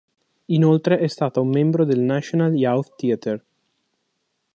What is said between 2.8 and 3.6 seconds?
Theatre.